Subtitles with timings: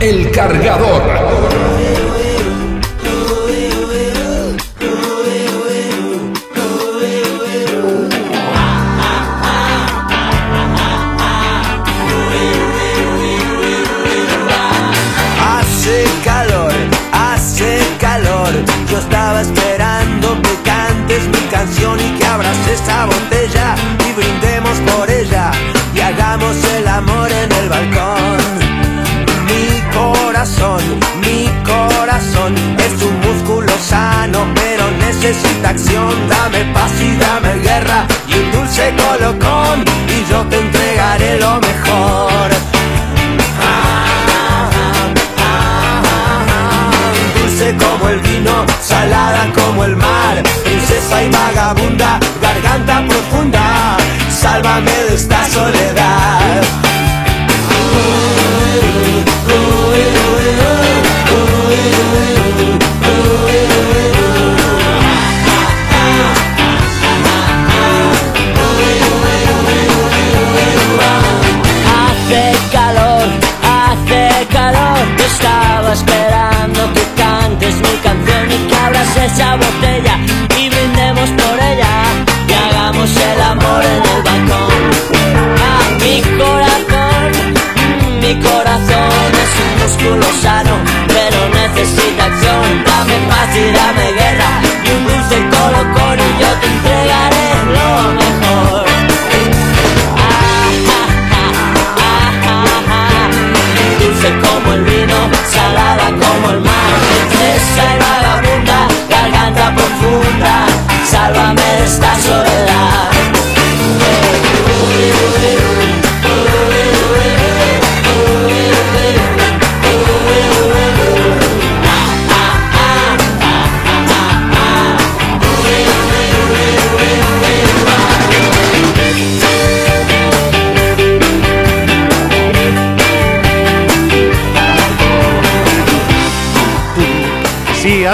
[0.00, 1.25] El cargador.
[35.26, 36.28] Necesita acción.
[36.28, 42.50] Dame paz y dame guerra y un dulce colocón y yo te entregaré lo mejor.
[47.38, 53.96] dulce como el vino, salada como el mar, princesa y vagabunda, garganta profunda,
[54.30, 56.05] sálvame de esta soledad.
[79.44, 80.18] Botella
[80.58, 81.92] y brindemos por ella
[82.48, 84.72] y hagamos el amor en el balcón.
[85.58, 87.30] Ah, mi corazón,
[88.20, 90.76] mi corazón es un músculo sano,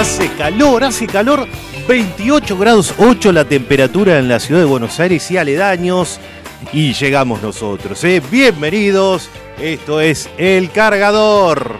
[0.03, 1.47] hace calor, hace calor.
[1.87, 6.19] 28 grados 8 la temperatura en la ciudad de Buenos Aires y aledaños.
[6.73, 8.21] Y llegamos nosotros, ¿eh?
[8.29, 9.29] Bienvenidos.
[9.57, 11.77] Esto es El Cargador.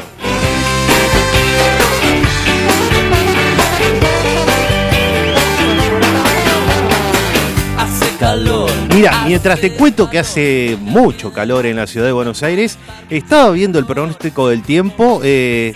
[7.78, 8.72] Hace calor.
[8.94, 12.78] Mira, mientras te cuento que hace mucho calor en la ciudad de Buenos Aires,
[13.09, 15.19] estaba viendo el pronóstico del tiempo.
[15.25, 15.73] eh,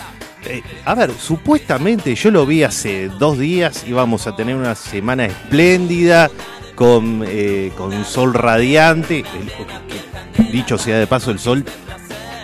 [0.49, 5.25] eh, a ver, supuestamente yo lo vi hace dos días, íbamos a tener una semana
[5.25, 6.29] espléndida,
[6.77, 9.25] con, eh, con sol radiante.
[10.51, 11.65] Dicho sea de paso, el sol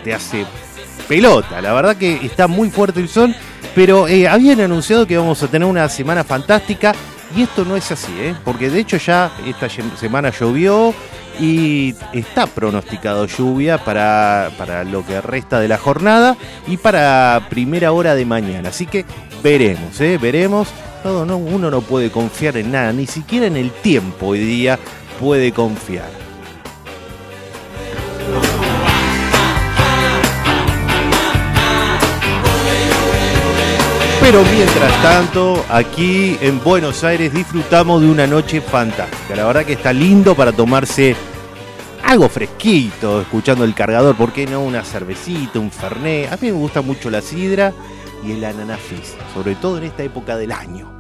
[0.04, 0.46] te hace
[1.08, 1.62] pelota.
[1.62, 3.34] La verdad que está muy fuerte el sol,
[3.76, 6.94] pero eh, habían anunciado que vamos a tener una semana fantástica
[7.36, 8.12] y esto no es así,
[8.44, 10.94] porque de hecho ya esta semana llovió
[11.40, 17.92] y está pronosticado lluvia para, para lo que resta de la jornada y para primera
[17.92, 18.70] hora de mañana.
[18.70, 19.06] Así que
[19.44, 20.18] veremos, ¿eh?
[20.22, 20.68] veremos.
[21.02, 24.80] Todo, no, uno no puede confiar en nada, ni siquiera en el tiempo hoy día
[25.20, 26.23] puede confiar.
[34.34, 39.36] Pero mientras tanto, aquí en Buenos Aires disfrutamos de una noche fantástica.
[39.36, 41.16] La verdad que está lindo para tomarse
[42.04, 44.16] algo fresquito, escuchando el cargador.
[44.16, 44.64] ¿Por qué no?
[44.64, 46.34] Una cervecita, un fernet.
[46.34, 47.74] A mí me gusta mucho la sidra
[48.26, 50.92] y el ananafis, sobre todo en esta época del año.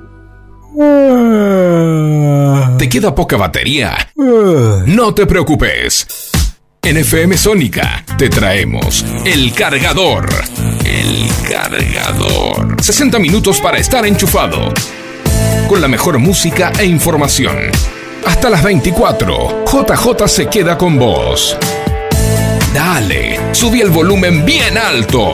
[2.77, 3.97] ¿Te queda poca batería?
[4.15, 6.05] No te preocupes.
[6.85, 10.27] En FM Sónica te traemos El Cargador.
[10.83, 12.75] El Cargador.
[12.83, 14.73] 60 minutos para estar enchufado.
[15.69, 17.55] Con la mejor música e información.
[18.25, 19.63] Hasta las 24.
[19.65, 21.57] JJ se queda con vos.
[22.73, 25.31] Dale, subí el volumen bien alto.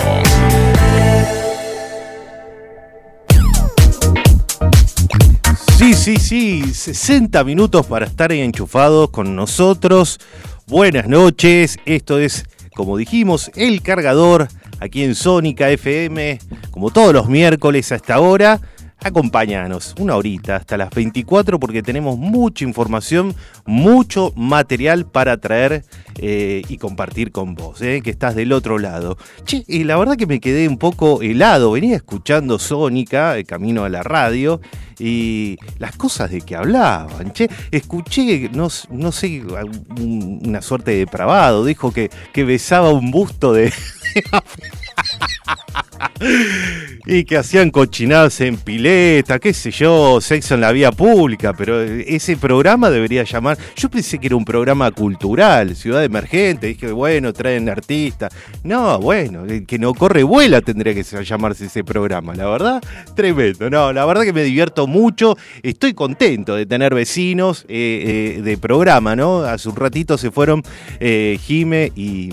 [5.80, 10.20] Sí, sí, sí, 60 minutos para estar enchufados con nosotros.
[10.70, 12.46] Buenas noches, esto es,
[12.76, 14.50] como dijimos, El Cargador,
[14.80, 16.38] aquí en Sónica FM,
[16.70, 18.62] como todos los miércoles a esta hora.
[19.02, 23.34] Acompáñanos una horita hasta las 24 porque tenemos mucha información,
[23.66, 25.86] mucho material para traer
[26.18, 29.18] eh, y compartir con vos, eh, que estás del otro lado.
[29.46, 33.90] Che, la verdad que me quedé un poco helado, venía escuchando Sónica, el camino a
[33.90, 34.60] la radio,
[35.00, 37.32] y las cosas de que hablaban.
[37.32, 39.42] Che, escuché, no, sé,
[39.98, 42.10] un- una suerte de depravado, dijo que
[42.44, 43.72] besaba un busto de...
[47.06, 51.82] y que hacían cochinadas en pileta, qué sé yo, sexo en la vía pública, pero
[51.82, 53.58] ese programa debería llamar.
[53.76, 58.34] Yo pensé que era un programa cultural, Ciudad Emergente, dije, bueno, traen artistas.
[58.64, 62.84] No, bueno, que no corre vuela tendría que llamarse ese programa, la verdad,
[63.16, 63.70] tremendo.
[63.70, 68.58] No, la verdad que me divierto mucho, estoy contento de tener vecinos eh, eh, de
[68.58, 69.42] programa, ¿no?
[69.42, 70.64] Hace un ratito se fueron
[71.00, 72.30] eh, Jime y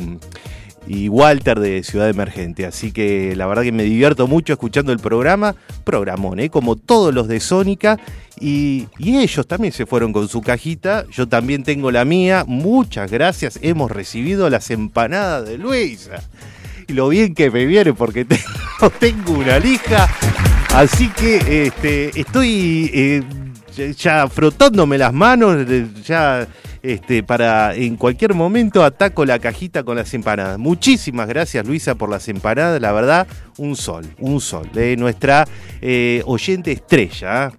[0.87, 2.67] y Walter de Ciudad Emergente.
[2.67, 5.55] Así que la verdad que me divierto mucho escuchando el programa.
[5.85, 6.51] Programón, ¿eh?
[6.51, 7.99] como todos los de Sónica.
[8.39, 11.07] Y, ellos también se fueron con su cajita.
[11.11, 12.45] Yo también tengo la mía.
[12.47, 13.59] Muchas gracias.
[13.63, 16.23] Hemos recibido las empanadas de Luisa.
[16.87, 20.09] Y lo bien que me viene porque tengo, tengo una lija.
[20.75, 23.23] Así que este, estoy eh,
[23.99, 25.67] ya frotándome las manos.
[26.05, 26.47] Ya
[26.87, 30.59] este, para en cualquier momento ataco la cajita con las empanadas.
[30.59, 33.27] Muchísimas gracias Luisa por las empanadas, la verdad,
[33.59, 35.47] un sol, un sol, de nuestra
[35.83, 37.53] eh, oyente estrella.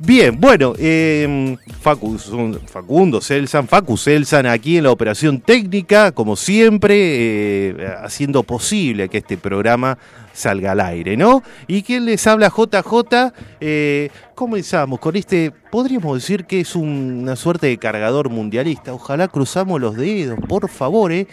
[0.00, 7.94] Bien, bueno, eh, Facundo Celsan, Facu Celsan aquí en la operación técnica, como siempre, eh,
[8.02, 9.98] haciendo posible que este programa
[10.38, 11.42] salga al aire, ¿no?
[11.66, 17.66] Y quien les habla JJ, eh, comenzamos con este, podríamos decir que es una suerte
[17.66, 21.26] de cargador mundialista, ojalá cruzamos los dedos, por favor, ¿eh?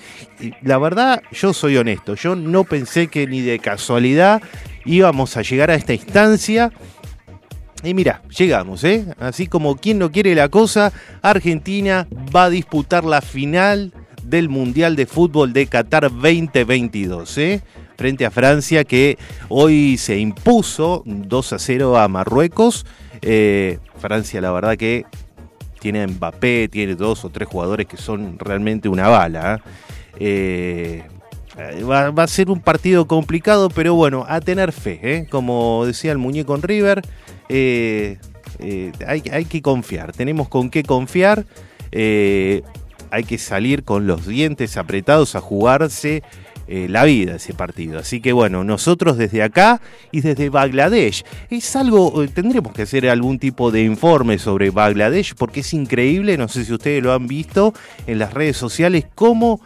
[0.62, 4.42] La verdad, yo soy honesto, yo no pensé que ni de casualidad
[4.86, 6.72] íbamos a llegar a esta instancia.
[7.84, 9.06] Y mira, llegamos, ¿eh?
[9.20, 10.92] Así como quien no quiere la cosa,
[11.22, 13.94] Argentina va a disputar la final
[14.24, 17.62] del Mundial de Fútbol de Qatar 2022, ¿eh?
[17.98, 19.18] Frente a Francia que
[19.50, 22.86] hoy se impuso 2 a 0 a Marruecos.
[23.22, 25.06] Eh, Francia la verdad que
[25.86, 29.62] tiene Mbappé, tiene dos o tres jugadores que son realmente una bala.
[30.20, 31.04] ¿eh?
[31.58, 36.18] Eh, va, a ser un partido complicado, pero bueno, a tener fe, como decía el
[36.18, 37.02] muñeco en River.
[37.50, 38.18] Eh,
[39.06, 41.46] hay, que confiar, tenemos con qué confiar,
[41.92, 46.24] hay que salir con los dientes apretados a jugarse
[46.68, 48.00] la vida ese partido.
[48.00, 49.82] Así que bueno, nosotros desde acá
[50.12, 55.60] y desde Bangladesh, es algo, tendremos que hacer algún tipo de informe sobre Bangladesh porque
[55.60, 57.74] es increíble, no sé si ustedes lo han visto
[58.08, 59.62] en las redes sociales, cómo,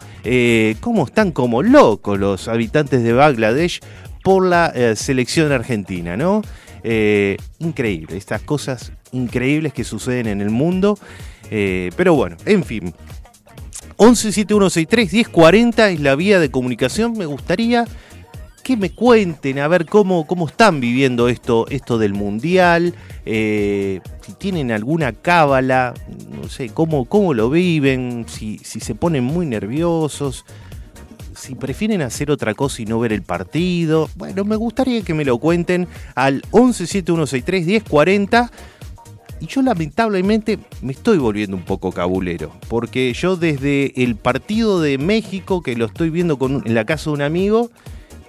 [0.80, 3.80] cómo están como locos los habitantes de Bangladesh
[4.22, 6.42] por la selección argentina, ¿no?
[6.82, 10.98] Eh, increíble, estas cosas increíbles que suceden en el mundo.
[11.50, 12.94] Eh, pero bueno, en fin.
[14.00, 17.12] 1171631040 es la vía de comunicación.
[17.18, 17.84] Me gustaría
[18.62, 22.94] que me cuenten a ver cómo, cómo están viviendo esto, esto del mundial.
[23.26, 25.92] Eh, si tienen alguna cábala,
[26.30, 30.46] no sé, cómo, cómo lo viven, si, si se ponen muy nerviosos
[31.36, 34.10] si prefieren hacer otra cosa y no ver el partido.
[34.16, 38.50] Bueno, me gustaría que me lo cuenten al 1171631040.
[39.40, 44.98] Y yo lamentablemente me estoy volviendo un poco cabulero, porque yo desde el partido de
[44.98, 47.70] México, que lo estoy viendo con, en la casa de un amigo,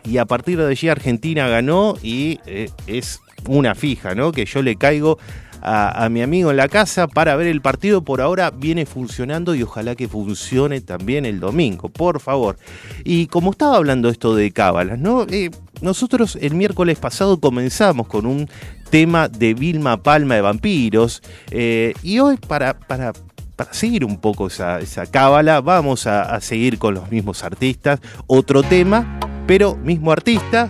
[0.03, 4.31] y a partir de allí Argentina ganó y eh, es una fija, ¿no?
[4.31, 5.19] Que yo le caigo
[5.61, 8.03] a, mi amigo en la casa para ver el partido.
[8.03, 12.57] Por ahora viene funcionando y ojalá que funcione también el domingo, por favor.
[13.03, 15.25] Y como estaba hablando esto de cábalas, ¿no?
[15.29, 15.51] Eh,
[15.81, 18.49] nosotros el miércoles pasado comenzamos con un
[18.89, 23.13] tema de Vilma Palma de Vampiros eh, y hoy para, para,
[23.55, 28.63] para seguir un poco esa, esa cábala vamos a, seguir con los mismos artistas, otro
[28.63, 30.69] tema, pero mismo artista,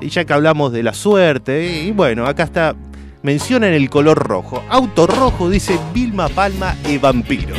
[0.00, 2.74] y ya que hablamos de la suerte, y bueno, acá está
[3.26, 4.62] mencionan el color rojo.
[4.68, 7.58] Auto rojo dice Vilma Palma y vampiros.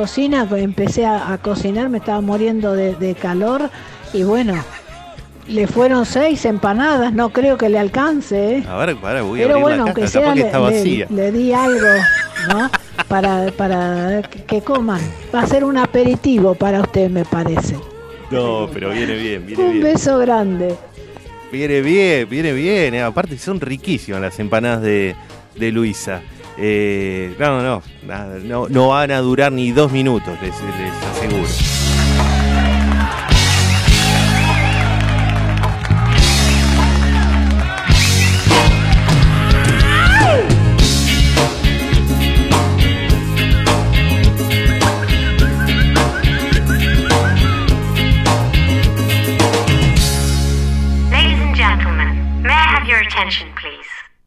[0.00, 3.68] Cocina, empecé a, a cocinar, me estaba muriendo de, de calor
[4.14, 4.54] y bueno,
[5.46, 8.56] le fueron seis empanadas, no creo que le alcance.
[8.58, 8.64] ¿eh?
[8.66, 11.06] A ver, para, voy a Pero abrir bueno, la aunque caja, sea le, está vacía.
[11.10, 11.86] le di algo,
[12.48, 12.70] ¿no?
[13.08, 15.00] Para, para que, coman.
[15.34, 17.76] Va a ser un aperitivo para usted, me parece.
[18.30, 19.84] No, pero viene bien, viene Un bien.
[19.84, 20.76] beso grande.
[21.52, 22.94] Viene bien, viene bien.
[22.94, 23.02] eh.
[23.02, 25.14] Aparte son riquísimas las empanadas de,
[25.56, 26.22] de Luisa.
[26.58, 27.82] Eh, no, no,
[28.42, 31.89] no, no van a durar ni dos minutos, les, les aseguro.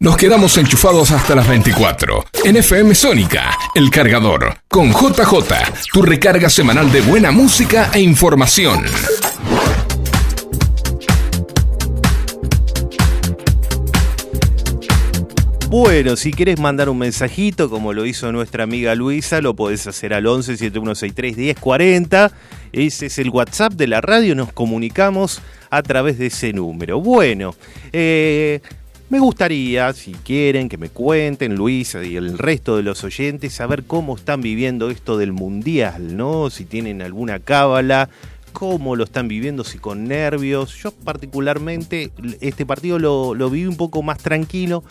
[0.03, 2.25] Nos quedamos enchufados hasta las 24.
[2.43, 5.33] En FM Sónica, El Cargador, con JJ,
[5.93, 8.83] tu recarga semanal de buena música e información.
[15.69, 20.13] Bueno, si querés mandar un mensajito, como lo hizo nuestra amiga Luisa, lo podés hacer
[20.13, 22.29] al 11 7163 1040.
[22.73, 26.99] Ese es el WhatsApp de la radio, nos comunicamos a través de ese número.
[26.99, 27.55] Bueno,
[27.93, 28.59] eh,
[29.13, 33.83] me gustaría, si quieren, que me cuenten, Luisa y el resto de los oyentes, saber
[33.83, 36.49] cómo están viviendo esto del mundial, ¿no?
[36.49, 38.09] Si tienen alguna cábala,
[38.53, 40.75] cómo lo están viviendo, si con nervios.
[40.81, 42.09] Yo particularmente
[42.41, 44.83] este partido lo, lo viví un poco más tranquilo,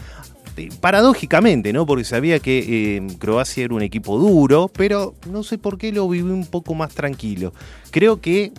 [0.57, 1.85] eh, paradójicamente, ¿no?
[1.85, 2.59] Porque sabía que
[2.99, 6.75] eh, Croacia era un equipo duro, pero no sé por qué lo viví un poco
[6.75, 7.53] más tranquilo.
[7.91, 8.53] Creo que,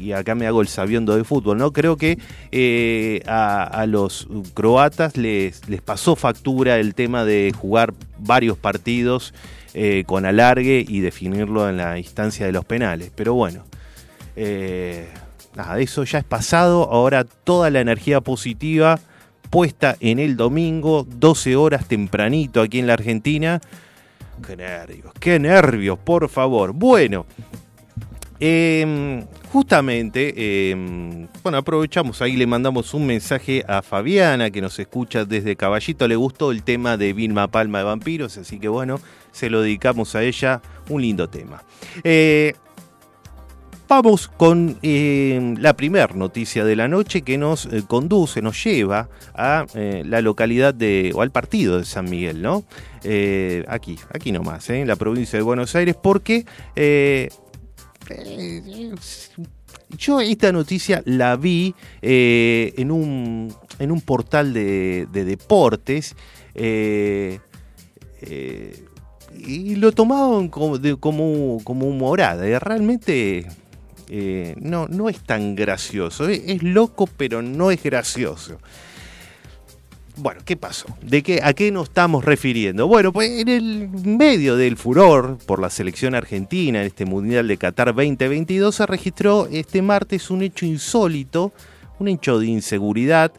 [0.00, 1.72] y acá me hago el sabiondo de fútbol, ¿no?
[1.72, 2.18] Creo que
[2.52, 9.34] eh, a, a los croatas les, les pasó factura el tema de jugar varios partidos
[9.72, 13.12] eh, con alargue y definirlo en la instancia de los penales.
[13.14, 13.64] Pero bueno,
[14.34, 15.08] eh,
[15.54, 16.90] nada, eso ya es pasado.
[16.90, 18.98] Ahora toda la energía positiva
[19.48, 23.60] puesta en el domingo, 12 horas tempranito aquí en la Argentina.
[24.44, 26.72] Qué nervios, qué nervios, por favor.
[26.72, 27.26] Bueno,
[28.40, 35.24] eh, justamente, eh, bueno, aprovechamos ahí, le mandamos un mensaje a Fabiana que nos escucha
[35.24, 36.08] desde Caballito.
[36.08, 39.00] Le gustó el tema de Vilma Palma de Vampiros, así que bueno,
[39.32, 40.60] se lo dedicamos a ella.
[40.88, 41.62] Un lindo tema.
[42.02, 42.54] Eh,
[43.90, 49.08] Vamos con eh, la primera noticia de la noche que nos eh, conduce, nos lleva
[49.34, 52.62] a eh, la localidad de, o al partido de San Miguel, ¿no?
[53.66, 56.46] Aquí, aquí nomás, en la provincia de Buenos Aires, porque
[59.96, 66.14] yo esta noticia la vi eh, en, un, en un portal de, de deportes.
[66.54, 67.40] eh,
[68.22, 68.84] eh,
[69.38, 72.58] y lo tomaban como, de- como, como humorada.
[72.58, 73.46] realmente
[74.60, 76.28] no, no es tan gracioso.
[76.28, 78.58] Es loco, pero no es gracioso.
[80.22, 80.86] Bueno, ¿qué pasó?
[81.00, 82.86] ¿De qué, ¿A qué nos estamos refiriendo?
[82.86, 87.56] Bueno, pues en el medio del furor por la selección argentina en este Mundial de
[87.56, 91.54] Qatar 2022 se registró este martes un hecho insólito,
[91.98, 93.32] un hecho de inseguridad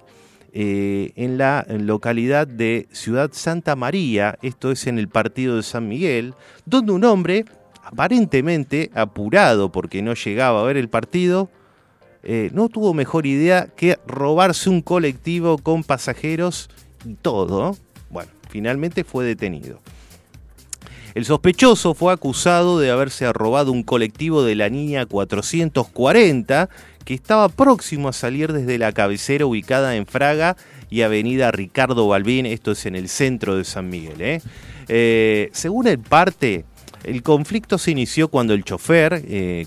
[0.54, 5.88] eh, en la localidad de Ciudad Santa María, esto es en el partido de San
[5.88, 6.34] Miguel,
[6.66, 7.46] donde un hombre,
[7.84, 11.52] aparentemente apurado porque no llegaba a ver el partido,
[12.24, 16.70] eh, no tuvo mejor idea que robarse un colectivo con pasajeros
[17.06, 17.76] y todo.
[18.10, 19.80] Bueno, finalmente fue detenido.
[21.14, 26.70] El sospechoso fue acusado de haberse robado un colectivo de la línea 440
[27.04, 30.56] que estaba próximo a salir desde la cabecera ubicada en Fraga
[30.90, 34.22] y Avenida Ricardo Balbín, esto es en el centro de San Miguel.
[34.22, 34.42] ¿eh?
[34.88, 36.66] Eh, según el parte,
[37.04, 39.66] El conflicto se inició cuando el chofer, eh,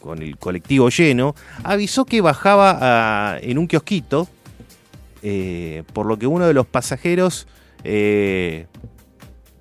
[0.00, 2.78] con, el colectivo lleno, avisó que bajaba
[3.34, 4.28] a- en un kiosquito,
[5.22, 7.46] eh, por lo que uno de los pasajeros
[7.84, 8.66] eh,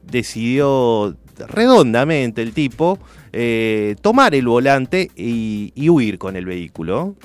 [0.03, 1.15] decidió
[1.47, 2.99] redondamente el tipo
[4.01, 7.15] tomar el volante y huir con el vehículo.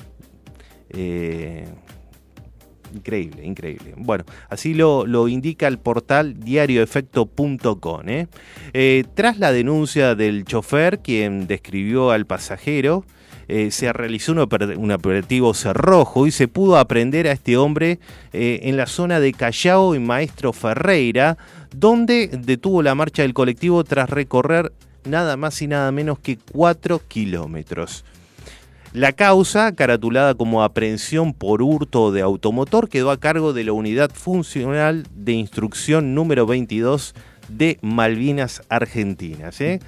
[2.93, 3.93] Increíble, increíble.
[3.97, 8.09] Bueno, así lo, lo indica el portal diarioefecto.com.
[8.09, 8.27] ¿eh?
[8.73, 13.05] Eh, tras la denuncia del chofer, quien describió al pasajero,
[13.51, 14.47] eh, se realizó un,
[14.77, 17.99] un operativo cerrojo y se pudo aprender a este hombre
[18.31, 21.35] eh, en la zona de Callao y Maestro Ferreira,
[21.75, 24.71] donde detuvo la marcha del colectivo tras recorrer
[25.03, 28.05] nada más y nada menos que 4 kilómetros.
[28.93, 34.09] La causa, caratulada como aprehensión por hurto de automotor, quedó a cargo de la Unidad
[34.11, 37.13] Funcional de Instrucción número 22
[37.49, 39.61] de Malvinas Argentinas.
[39.61, 39.79] ¿eh?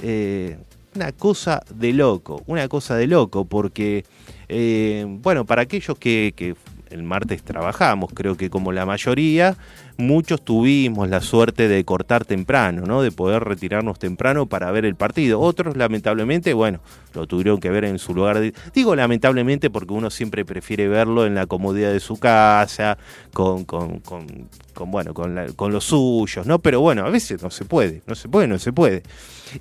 [0.00, 0.58] Eh,
[0.94, 4.04] una cosa de loco, una cosa de loco, porque,
[4.50, 6.54] eh, bueno, para aquellos que, que
[6.90, 9.56] el martes trabajamos, creo que como la mayoría,
[9.96, 13.02] muchos tuvimos la suerte de cortar temprano, ¿no?
[13.02, 15.40] De poder retirarnos temprano para ver el partido.
[15.40, 16.80] Otros, lamentablemente, bueno,
[17.14, 18.40] lo tuvieron que ver en su lugar.
[18.74, 22.98] Digo lamentablemente porque uno siempre prefiere verlo en la comodidad de su casa,
[23.32, 24.26] con, con, con,
[24.74, 26.58] con, bueno, con, la- con los suyos, ¿no?
[26.60, 29.02] Pero bueno, a veces no se puede, no se puede, no se puede.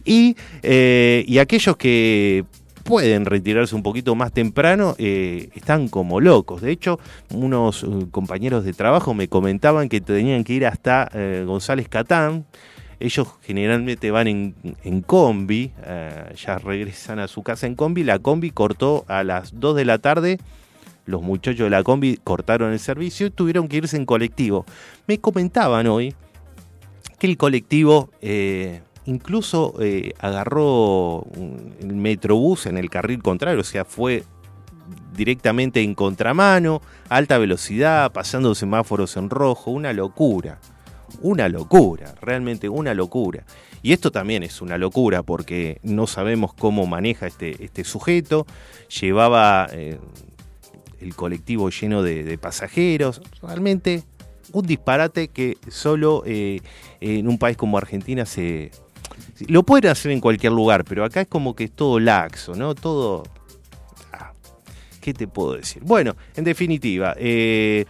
[0.05, 2.45] Y, eh, y aquellos que
[2.89, 6.63] pueden retirarse un poquito más temprano, eh, están como locos.
[6.63, 6.99] De hecho,
[7.31, 12.47] unos eh, compañeros de trabajo me comentaban que tenían que ir hasta eh, González Catán.
[12.99, 15.71] Ellos generalmente van en, en combi,
[16.35, 18.03] ya regresan a su casa en combi.
[18.03, 20.39] La combi cortó a las 2 de la tarde.
[21.05, 24.65] Los muchachos de la combi cortaron el servicio y tuvieron que irse en colectivo.
[25.07, 26.13] Me comentaban hoy
[27.19, 28.09] que el colectivo
[29.05, 31.25] incluso eh, agarró
[31.81, 34.23] el metrobús en el carril contrario, o sea, fue
[35.15, 40.59] directamente en contramano, alta velocidad, pasando semáforos en rojo, una locura,
[41.21, 43.43] una locura, realmente una locura.
[43.81, 48.45] Y esto también es una locura porque no sabemos cómo maneja este, este sujeto,
[48.99, 49.97] llevaba eh,
[50.99, 54.03] el colectivo lleno de, de pasajeros, realmente
[54.51, 56.59] un disparate que solo eh,
[56.99, 58.71] en un país como Argentina se...
[59.47, 62.75] Lo pueden hacer en cualquier lugar, pero acá es como que es todo laxo, ¿no?
[62.75, 63.23] Todo...
[64.13, 64.33] ah,
[65.01, 65.81] ¿Qué te puedo decir?
[65.83, 67.85] Bueno, en definitiva, eh,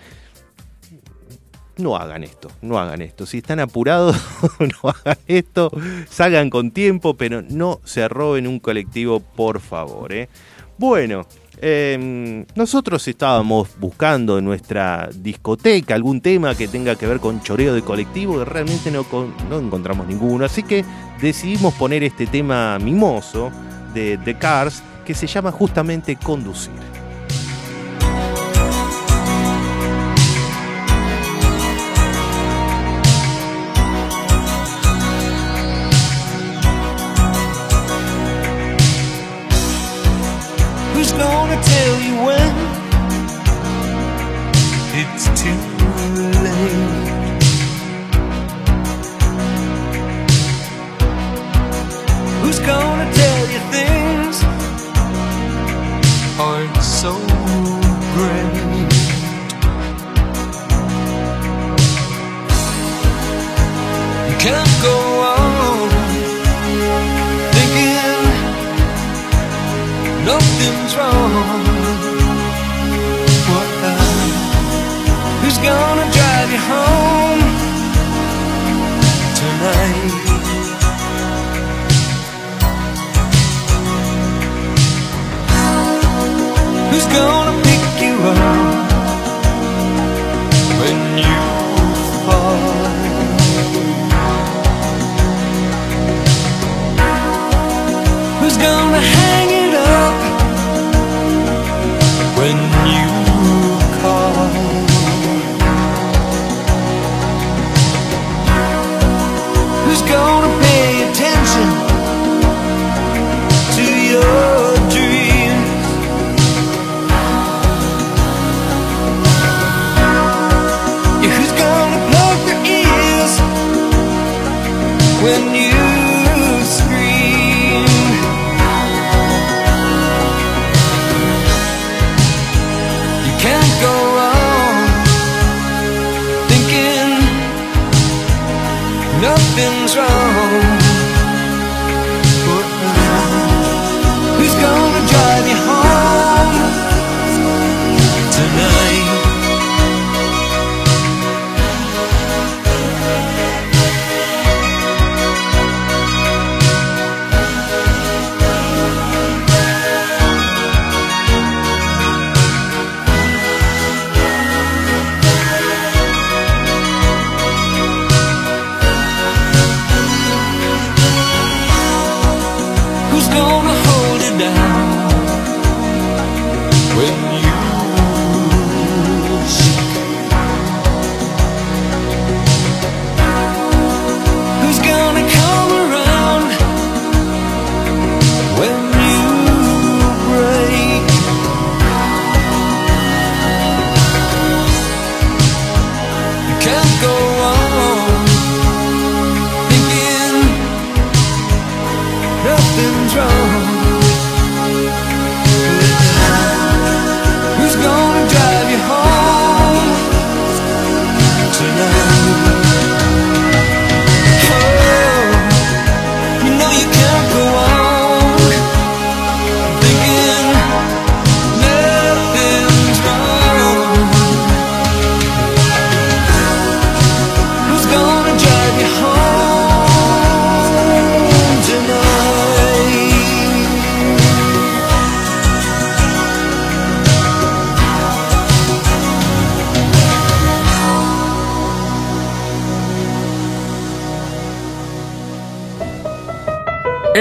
[1.78, 3.26] no hagan esto, no hagan esto.
[3.26, 4.16] Si están apurados,
[4.60, 5.72] no hagan esto.
[6.10, 10.14] Salgan con tiempo, pero no se roben un colectivo, por favor.
[10.14, 10.30] ¿eh?
[10.78, 11.26] Bueno,
[11.62, 17.74] eh, nosotros estábamos buscando en nuestra discoteca algún tema que tenga que ver con choreo
[17.74, 19.06] de colectivo y realmente no
[19.52, 20.45] encontramos ninguno.
[20.45, 20.86] Así que
[21.22, 23.52] decidimos poner este tema mimoso
[23.93, 26.99] de The Cars que se llama justamente Conducir.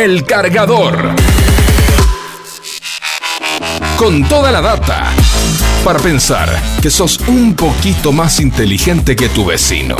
[0.08, 1.10] El cargador.
[3.98, 5.12] Con toda la data.
[5.84, 6.48] Para pensar
[6.80, 9.96] que sos un poquito más inteligente que tu vecino.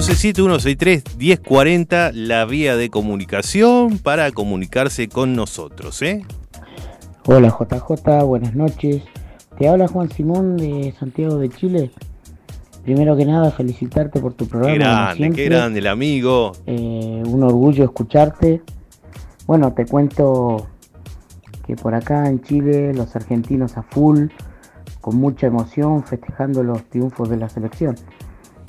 [0.00, 0.34] seis
[1.16, 6.26] 1040 la vía de comunicación para comunicarse con nosotros, ¿eh?
[7.26, 9.04] Hola JJ, buenas noches.
[9.56, 11.92] Te habla Juan Simón de Santiago de Chile.
[12.84, 14.72] Primero que nada, felicitarte por tu programa.
[14.74, 15.42] Qué grande, siempre.
[15.42, 16.52] qué grande el amigo.
[16.66, 18.62] Eh, un orgullo escucharte.
[19.46, 20.66] Bueno, te cuento
[21.66, 24.26] que por acá en Chile los argentinos a full,
[25.00, 27.96] con mucha emoción, festejando los triunfos de la selección.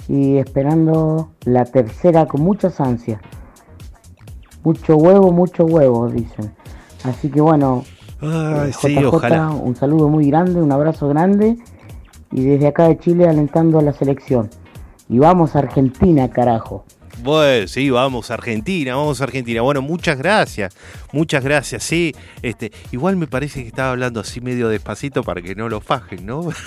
[0.07, 3.19] Y esperando la tercera con muchas ansias.
[4.63, 6.53] Mucho huevo, mucho huevo, dicen.
[7.03, 7.83] Así que bueno,
[8.21, 9.49] Ay, eh, sí, JJ, ojalá.
[9.49, 11.57] un saludo muy grande, un abrazo grande.
[12.35, 14.49] Y desde acá de Chile alentando a la selección.
[15.07, 16.83] Y vamos a Argentina, carajo.
[17.23, 19.61] Bueno, sí, vamos a Argentina, vamos a Argentina.
[19.61, 20.75] Bueno, muchas gracias,
[21.13, 21.83] muchas gracias.
[21.83, 25.79] Sí, este, igual me parece que estaba hablando así medio despacito para que no lo
[25.79, 26.49] fajen, ¿no?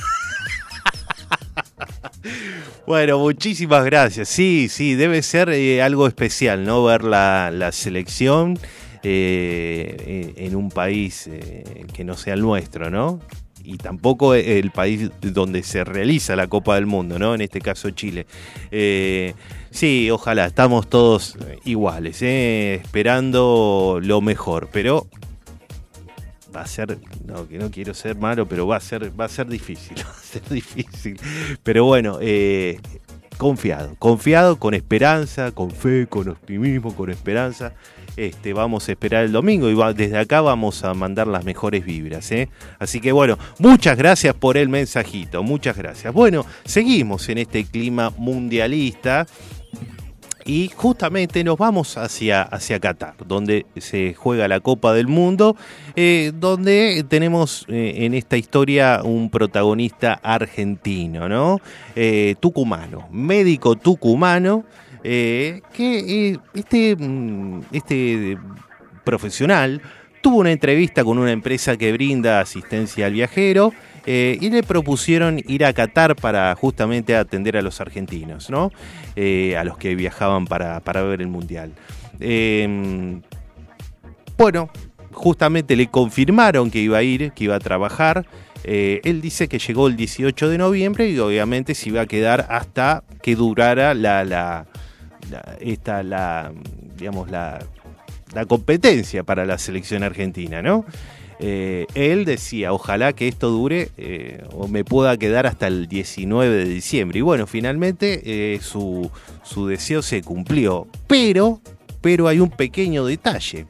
[2.87, 4.31] Bueno, muchísimas gracias.
[4.31, 6.83] Sí, sí, debe ser eh, algo especial, ¿no?
[6.85, 8.59] Ver la, la selección
[9.03, 13.21] eh, en un país eh, que no sea el nuestro, ¿no?
[13.69, 17.35] Y tampoco el país donde se realiza la Copa del Mundo, ¿no?
[17.35, 18.27] En este caso Chile.
[18.71, 19.35] Eh,
[19.71, 22.77] sí, ojalá, estamos todos iguales, ¿eh?
[22.83, 25.07] esperando lo mejor, pero
[26.57, 29.29] va a ser, no, que no quiero ser malo, pero va a ser, va a
[29.29, 31.21] ser difícil, va a ser difícil.
[31.63, 32.81] Pero bueno, eh,
[33.37, 37.75] confiado, confiado, con esperanza, con fe, con optimismo, con esperanza.
[38.19, 41.85] Este, vamos a esperar el domingo y va- desde acá vamos a mandar las mejores
[41.85, 42.33] vibras.
[42.33, 42.49] ¿eh?
[42.81, 46.13] Así que bueno, muchas gracias por el mensajito, muchas gracias.
[46.13, 49.25] Bueno, seguimos en este clima mundialista
[50.45, 55.55] y justamente nos vamos hacia, hacia Qatar, donde se juega la Copa del Mundo,
[55.95, 61.61] eh, donde tenemos eh, en esta historia un protagonista argentino, ¿no?
[62.41, 64.65] Tucumano, médico tucumano,
[65.11, 68.37] eh, que eh, este, mm, este
[69.05, 69.81] profesional
[70.21, 73.73] tuvo una entrevista con una empresa que brinda asistencia al viajero
[74.05, 78.71] eh, y le propusieron ir a Qatar para justamente atender a los argentinos, ¿no?
[79.17, 81.73] Eh, a los que viajaban para, para ver el Mundial.
[82.21, 83.19] Eh,
[84.37, 84.69] bueno,
[85.13, 88.27] justamente le confirmaron que iba a ir, que iba a trabajar.
[88.65, 92.47] Eh, él dice que llegó el 18 de noviembre y obviamente se iba a quedar
[92.51, 94.67] hasta que durara la, la,
[95.31, 96.53] la- esta, la,
[96.97, 97.65] digamos, la,
[98.47, 100.85] competencia para la selección argentina, ¿no?
[101.41, 106.55] Eh, él decía, ojalá que esto dure eh, o me pueda quedar hasta el 19
[106.57, 107.21] de diciembre.
[107.21, 109.11] Y bueno, finalmente eh, su,
[109.45, 110.89] su deseo se cumplió.
[111.07, 111.61] Pero,
[112.01, 113.67] pero hay un pequeño detalle.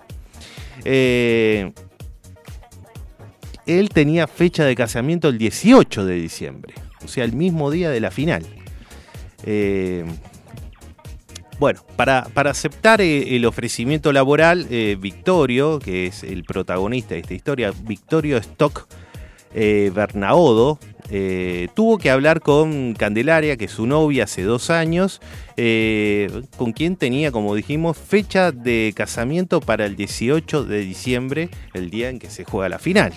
[3.67, 8.01] Él tenía fecha de casamiento el 18 de diciembre, o sea, el mismo día de
[8.01, 8.47] la final.
[11.59, 17.21] Bueno, para, para aceptar eh, el ofrecimiento laboral, eh, Victorio, que es el protagonista de
[17.21, 18.87] esta historia, Victorio Stock
[19.55, 20.79] eh, Bernaodo,
[21.11, 25.21] eh, tuvo que hablar con Candelaria, que es su novia hace dos años,
[25.57, 31.89] eh, con quien tenía, como dijimos, fecha de casamiento para el 18 de diciembre, el
[31.89, 33.15] día en que se juega la final.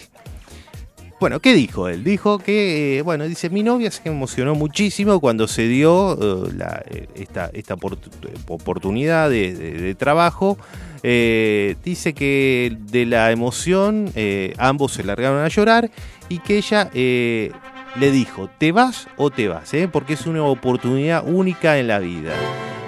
[1.21, 2.03] Bueno, ¿qué dijo él?
[2.03, 6.13] Dijo que, eh, bueno, dice, mi novia se emocionó muchísimo cuando se dio
[6.49, 7.99] eh, la- eh, esta, esta opor-
[8.47, 10.57] oportunidad de, trabajo.
[11.03, 14.11] Dice que de la emoción
[14.57, 15.91] ambos se largaron a llorar
[16.27, 16.89] y que ella
[17.95, 19.73] le dijo, ¿te vas o te vas?
[19.73, 19.87] eh?
[19.91, 22.33] Porque es una oportunidad única en la vida.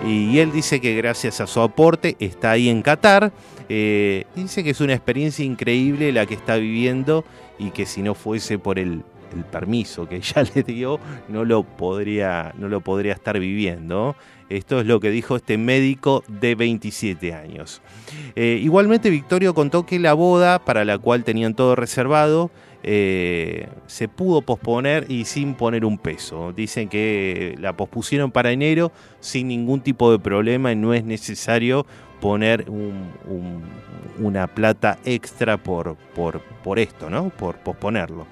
[0.05, 3.31] Y él dice que gracias a su aporte está ahí en Qatar.
[3.69, 7.23] Eh, dice que es una experiencia increíble la que está viviendo
[7.57, 9.03] y que si no fuese por el,
[9.51, 14.15] permiso que ella le dio, no lo podría, no lo podría estar viviendo.
[14.49, 17.81] Esto es lo que dijo este médico de 27 años.
[18.35, 22.51] Eh, igualmente, Victorio contó que la boda, para la cual tenían todo reservado,
[22.83, 26.51] eh, se pudo posponer y sin poner un peso.
[26.53, 31.85] Dicen que la pospusieron para enero sin ningún tipo de problema y no es necesario
[32.19, 33.63] poner un- un-
[34.19, 37.29] una plata extra por, por, por esto, ¿no?
[37.29, 38.27] Por posponerlo.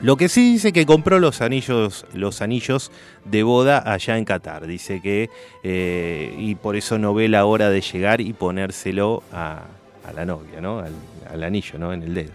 [0.00, 2.90] Lo que sí dice que compró los anillos, los anillos
[3.24, 4.66] de boda allá en Qatar.
[4.66, 5.30] Dice que
[5.62, 9.62] eh, y por eso no ve la hora de llegar y ponérselo a,
[10.06, 10.80] a la novia, ¿no?
[10.80, 10.92] Al,
[11.30, 11.92] al anillo, ¿no?
[11.92, 12.32] En el dedo.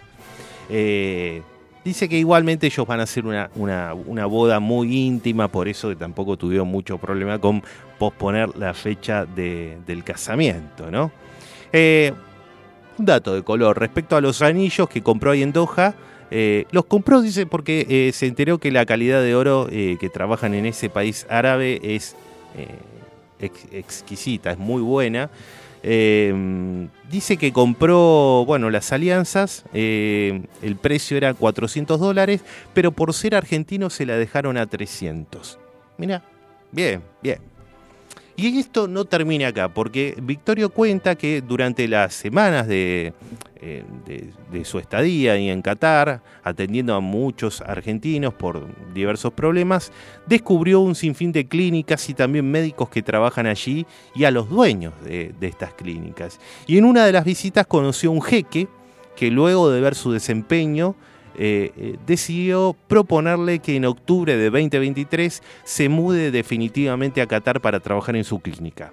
[0.69, 1.41] Eh,
[1.83, 5.95] dice que igualmente ellos van a hacer una, una- boda muy íntima, por eso que
[5.95, 7.63] tampoco tuvieron mucho problema con
[7.97, 11.11] posponer la fecha de- del casamiento, ¿no?
[11.73, 12.13] Eh,
[12.97, 15.93] un dato de color respecto a los anillos que compró ahí en Doha.
[16.31, 20.09] eh, los compró, dice, porque eh, se enteró que la calidad de oro eh, que
[20.09, 22.15] trabajan en ese país árabe es
[22.55, 22.67] eh,
[23.39, 25.31] ex- exquisita, es muy buena.
[25.83, 32.41] Eh, dice que compró, bueno, las alianzas, eh, el precio era 400 dólares,
[32.73, 35.59] pero por ser argentino se la dejaron a 300.
[35.97, 36.23] Mira,
[36.71, 37.48] bien, bien.
[38.41, 43.13] Y esto no termina acá, porque Victorio cuenta que durante las semanas de,
[43.59, 43.83] eh,
[44.63, 49.91] su estadía y en Qatar, atendiendo a muchos argentinos por diversos problemas,
[50.25, 54.93] descubrió un sinfín de clínicas y también médicos que trabajan allí y a los dueños
[55.03, 56.39] de, de estas clínicas.
[56.65, 58.69] Y en una de las visitas conoció un jeque
[59.17, 60.95] que luego de ver su desempeño
[61.37, 67.79] eh, eh, decidió proponerle que en octubre de 2023 se mude definitivamente a Qatar para
[67.79, 68.91] trabajar en su clínica.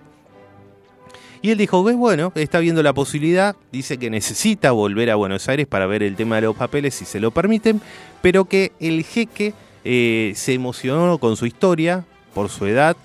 [1.43, 5.49] Y él dijo que bueno, está viendo la posibilidad, dice que necesita volver a Buenos
[5.49, 7.81] Aires para ver el tema de los papeles si se lo permiten,
[8.23, 12.97] pero que el jeque eh, se emocionó con su historia, por su edad,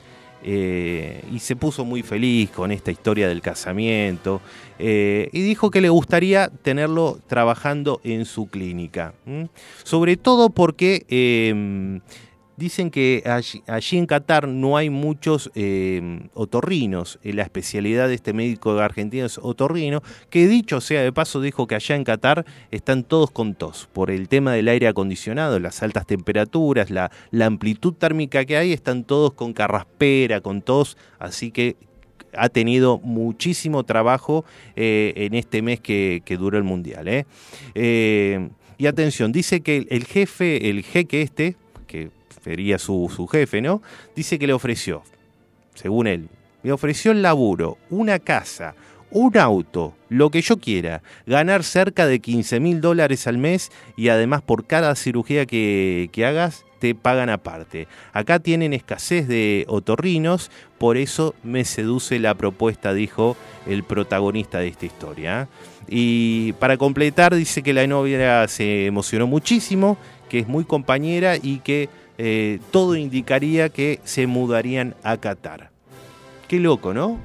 [0.44, 4.42] eh, y se puso muy feliz con esta historia del casamiento,
[4.80, 9.14] eh, y dijo que le gustaría tenerlo trabajando en su clínica.
[9.84, 12.00] Sobre todo porque eh,
[12.62, 17.20] dicen que allí, en Qatar no hay muchos eh, otorrinos.
[17.24, 21.66] Eh, La especialidad de este médico argentino es otorrino, que dicho sea de paso dijo
[21.66, 25.82] que allá en Qatar están todos con tos por el tema del aire acondicionado, las
[25.82, 27.12] altas temperaturas, la,
[27.44, 31.76] amplitud térmica que hay, están todos con carraspera, con tos, así que
[32.34, 34.46] ha tenido muchísimo trabajo
[34.76, 37.26] eh, en este mes que, que duró el Mundial.
[37.74, 41.56] y atención, dice que el, jefe, el jeque este,
[42.44, 43.82] sería su, su jefe, ¿no?
[44.16, 45.04] Dice que le ofreció,
[45.76, 46.30] según él,
[46.64, 48.76] me ofreció el laburo, una casa,
[49.12, 54.10] un auto, lo que yo quiera, ganar cerca de 15 mil dólares al mes y
[54.10, 57.88] además por cada cirugía que, que hagas te pagan aparte.
[58.12, 60.50] Acá tienen escasez de otorrinos,
[60.80, 65.48] por eso me seduce la propuesta, dijo el protagonista de esta historia.
[65.88, 69.96] Y para completar, dice que la novia se emocionó muchísimo,
[70.28, 71.88] que es muy compañera y que
[72.24, 75.72] eh, todo indicaría que se mudarían a Qatar.
[76.48, 77.18] Qué loco, ¿no?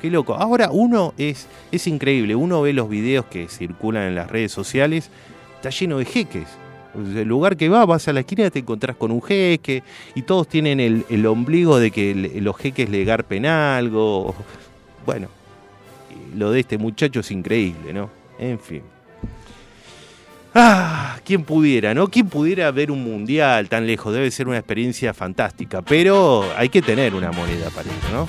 [0.00, 0.34] Qué loco.
[0.34, 5.10] Ahora uno es, es increíble, uno ve los videos que circulan en las redes sociales,
[5.56, 6.48] está lleno de jeques.
[6.94, 9.82] El lugar que va, vas a la esquina, te encontrás con un jeque
[10.14, 14.34] y todos tienen el, el ombligo de que los jeques le garpen algo.
[15.04, 15.28] Bueno,
[16.34, 18.08] lo de este muchacho es increíble, ¿no?
[18.38, 18.80] En fin.
[20.54, 22.08] Ah, quién pudiera, ¿no?
[22.08, 24.12] ¿Quién pudiera ver un mundial tan lejos?
[24.12, 28.26] Debe ser una experiencia fantástica, pero hay que tener una moneda para eso, ¿no?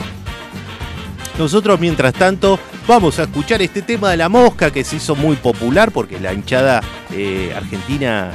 [1.40, 5.36] Nosotros, mientras tanto, vamos a escuchar este tema de la mosca que se hizo muy
[5.36, 6.82] popular porque la hinchada
[7.12, 8.32] eh, argentina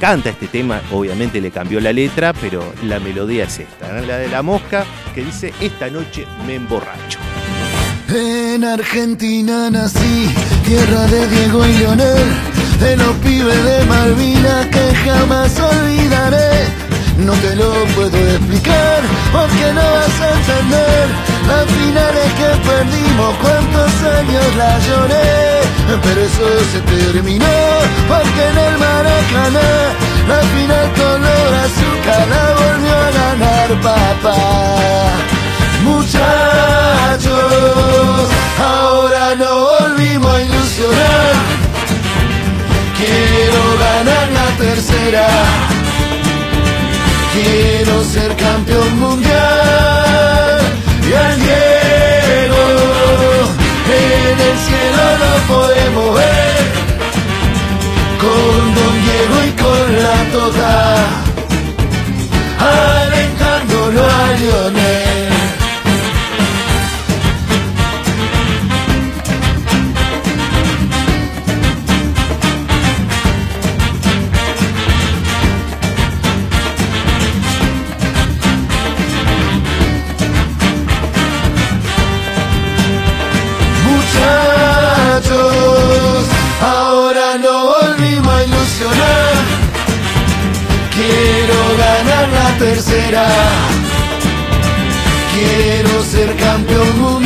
[0.00, 4.28] canta este tema, obviamente le cambió la letra, pero la melodía es esta, la de
[4.28, 7.18] la mosca que dice esta noche me emborracho.
[8.08, 10.28] En Argentina nací,
[10.64, 12.24] tierra de Diego y Leonel,
[12.80, 16.68] de los pibes de Malvinas que jamás olvidaré.
[17.18, 19.00] No te lo puedo explicar,
[19.32, 21.08] porque no vas a entender
[21.48, 25.62] las finales que perdimos, cuántos años la lloré,
[26.02, 27.56] pero eso se terminó,
[28.08, 29.70] porque en el Maracaná
[30.28, 34.38] la final color azúcar la volvió a ganar papá.
[35.84, 37.34] Muchachos,
[38.58, 41.65] ahora no volvimos a ilusionar.
[42.98, 45.26] Quiero ganar la tercera.
[47.34, 50.60] Quiero ser campeón mundial.
[51.06, 52.64] Y al Diego
[53.92, 56.64] en el cielo lo podemos ver.
[58.22, 60.76] Con Don Diego y con la Tota.
[62.58, 64.85] Alentándolo a Lionel.
[92.58, 93.26] Tercera.
[95.34, 97.25] Quiero ser campeón mundial.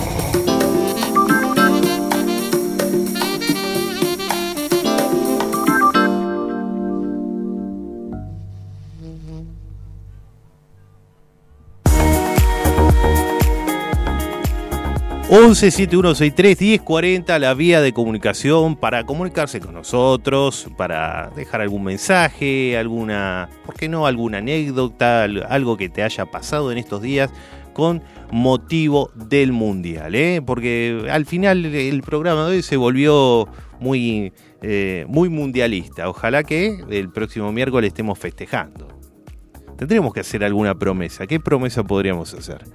[15.33, 22.77] Once 7163 1040 la vía de comunicación para comunicarse con nosotros, para dejar algún mensaje,
[22.77, 24.05] alguna, ¿por qué no?
[24.05, 27.31] Alguna anécdota, al- algo que te haya pasado en estos días
[27.71, 30.41] con motivo del mundial, ¿eh?
[30.45, 33.47] Porque al final el programa de hoy se volvió
[33.79, 36.09] muy, eh, muy mundialista.
[36.09, 38.89] Ojalá que el próximo miércoles estemos festejando.
[39.77, 41.25] Tendremos que hacer alguna promesa.
[41.25, 42.65] ¿Qué promesa podríamos hacer?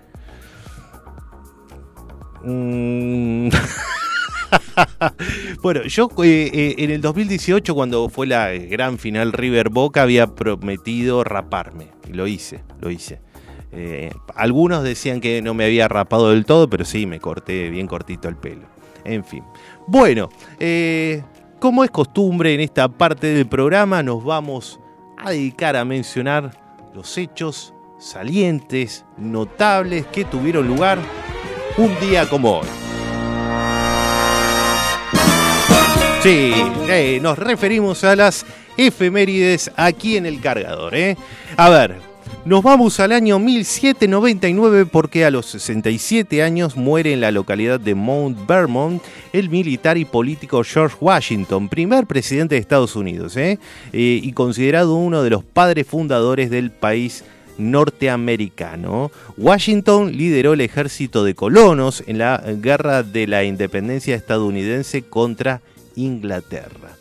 [2.44, 3.48] Mm.
[5.62, 10.28] bueno, yo eh, eh, en el 2018, cuando fue la gran final River Boca, había
[10.28, 11.88] prometido raparme.
[12.08, 13.20] Y lo hice, lo hice.
[13.72, 17.86] Eh, algunos decían que no me había rapado del todo, pero sí, me corté bien
[17.86, 18.66] cortito el pelo.
[19.04, 19.44] En fin.
[19.86, 21.22] Bueno, eh,
[21.60, 24.80] como es costumbre en esta parte del programa, nos vamos
[25.18, 26.50] a dedicar a mencionar
[26.94, 30.98] los hechos salientes, notables que tuvieron lugar
[31.78, 32.66] un día como hoy.
[36.22, 36.52] Sí,
[36.88, 38.46] eh, nos referimos a las
[38.76, 40.94] efemérides aquí en el cargador.
[40.94, 41.16] ¿eh?
[41.56, 41.96] A ver,
[42.44, 47.94] nos vamos al año 1799 porque a los 67 años muere en la localidad de
[47.94, 49.02] Mount Vermont
[49.32, 53.58] el militar y político George Washington, primer presidente de Estados Unidos ¿eh?
[53.92, 57.24] Eh, y considerado uno de los padres fundadores del país
[57.58, 59.10] norteamericano.
[59.36, 65.60] Washington lideró el ejército de colonos en la guerra de la independencia estadounidense contra
[65.94, 66.96] Inglaterra.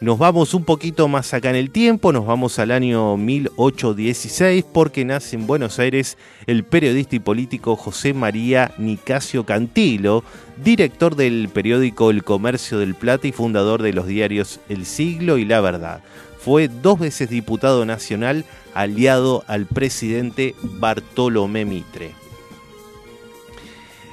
[0.00, 5.04] Nos vamos un poquito más acá en el tiempo, nos vamos al año 1816 porque
[5.04, 6.16] nace en Buenos Aires
[6.46, 10.24] el periodista y político José María Nicasio Cantilo,
[10.64, 15.44] director del periódico El Comercio del Plata y fundador de los diarios El Siglo y
[15.44, 16.00] La Verdad.
[16.42, 22.12] Fue dos veces diputado nacional aliado al presidente Bartolomé Mitre.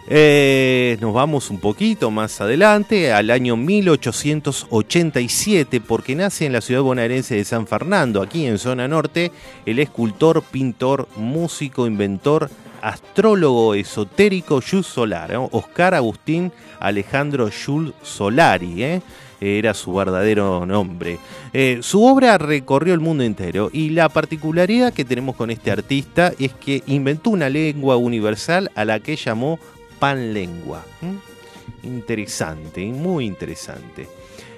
[0.09, 6.81] Eh, nos vamos un poquito más adelante, al año 1887, porque nace en la ciudad
[6.81, 9.33] bonaerense de San Fernando, aquí en zona norte,
[9.65, 12.49] el escultor, pintor, músico, inventor
[12.81, 15.35] astrólogo esotérico Jules Solar.
[15.51, 19.01] Oscar Agustín Alejandro Jules Solari, ¿eh?
[19.39, 21.19] Era su verdadero nombre.
[21.53, 26.33] Eh, su obra recorrió el mundo entero y la particularidad que tenemos con este artista
[26.39, 29.59] es que inventó una lengua universal a la que llamó
[29.99, 30.83] panlengua.
[31.01, 31.87] ¿Mm?
[31.87, 34.07] Interesante, muy interesante.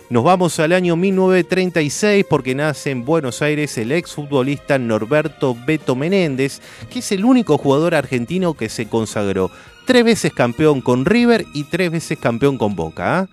[0.09, 6.61] Nos vamos al año 1936 porque nace en Buenos Aires el exfutbolista Norberto Beto Menéndez,
[6.89, 9.51] que es el único jugador argentino que se consagró
[9.85, 13.19] tres veces campeón con River y tres veces campeón con Boca.
[13.19, 13.27] ¿ah?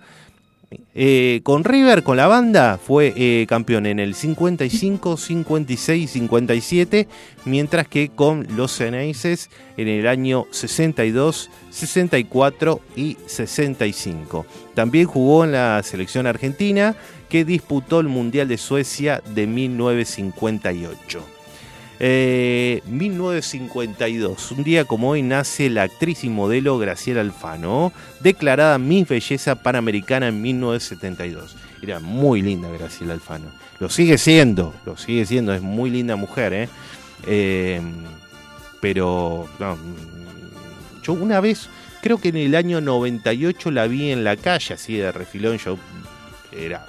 [0.93, 7.07] Eh, con River, con la banda, fue eh, campeón en el 55, 56 57,
[7.45, 14.45] mientras que con los Ceneices en el año 62, 64 y 65.
[14.73, 16.95] También jugó en la selección argentina,
[17.29, 21.36] que disputó el Mundial de Suecia de 1958.
[21.99, 29.07] Eh, 1952, un día como hoy nace la actriz y modelo Graciela Alfano, declarada Miss
[29.07, 31.55] Belleza Panamericana en 1972.
[31.81, 33.47] Era muy linda Graciela Alfano.
[33.79, 36.69] Lo sigue siendo, lo sigue siendo, es muy linda mujer, ¿eh?
[37.25, 37.81] Eh,
[38.79, 39.47] pero
[41.01, 41.69] yo una vez,
[42.01, 45.77] creo que en el año 98 la vi en la calle, así de refilón, yo
[46.51, 46.85] era,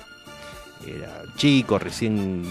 [0.87, 2.43] era chico, recién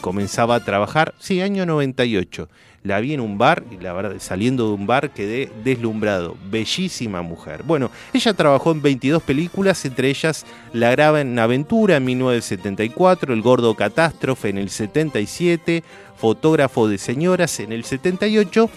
[0.00, 2.48] comenzaba a trabajar, sí, año 98.
[2.84, 6.36] La vi en un bar y la verdad, saliendo de un bar quedé deslumbrado.
[6.50, 7.62] Bellísima mujer.
[7.62, 13.74] Bueno, ella trabajó en 22 películas, entre ellas La Gran Aventura en 1974, El Gordo
[13.74, 15.84] Catástrofe en el 77,
[16.16, 18.68] Fotógrafo de Señoras en el 78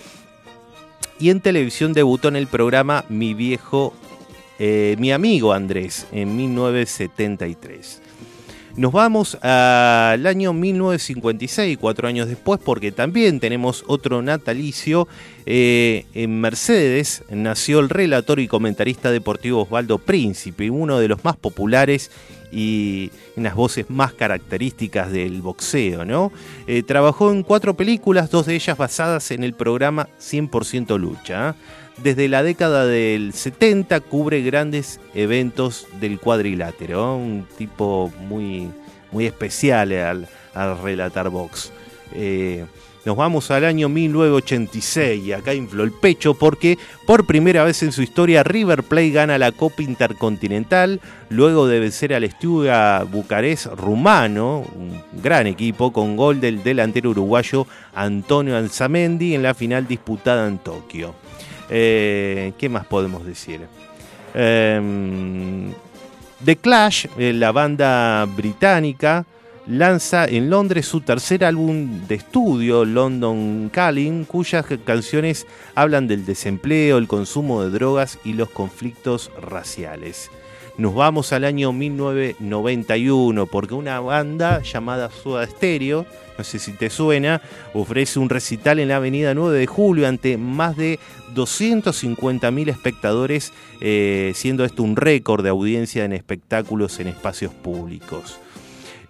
[1.20, 3.94] y en televisión debutó en el programa Mi Viejo,
[4.60, 8.02] eh, Mi Amigo Andrés en 1973.
[8.78, 15.08] Nos vamos al año 1956, cuatro años después, porque también tenemos otro natalicio.
[15.46, 21.38] Eh, en Mercedes nació el relator y comentarista deportivo Osvaldo Príncipe, uno de los más
[21.38, 22.12] populares
[22.52, 26.34] y unas voces más características del boxeo.
[26.68, 31.52] Eh, trabajó en cuatro películas, dos de ellas basadas en el programa 100% Lucha.
[31.52, 31.54] ¿eh?
[31.98, 38.70] Desde la década del 70 cubre grandes eventos del cuadrilátero, un tipo muy,
[39.12, 41.72] muy especial al, al relatar box.
[42.14, 42.66] Eh,
[43.06, 47.92] nos vamos al año 1986 y acá infló el pecho porque por primera vez en
[47.92, 54.66] su historia River Plate gana la Copa Intercontinental luego de vencer al Estuga Bucarest rumano,
[54.76, 60.58] un gran equipo con gol del delantero uruguayo Antonio Anzamendi en la final disputada en
[60.58, 61.14] Tokio.
[61.70, 63.62] Eh, ¿Qué más podemos decir?
[64.34, 65.72] Eh,
[66.44, 69.26] The Clash, eh, la banda británica,
[69.66, 76.98] lanza en Londres su tercer álbum de estudio, London Calling, cuyas canciones hablan del desempleo,
[76.98, 80.30] el consumo de drogas y los conflictos raciales.
[80.78, 86.06] Nos vamos al año 1991 porque una banda llamada Soda Stereo,
[86.38, 87.42] no sé si te suena,
[87.74, 91.00] ofrece un recital en la avenida 9 de julio ante más de
[91.36, 98.40] 250.000 espectadores, eh, siendo esto un récord de audiencia en espectáculos en espacios públicos.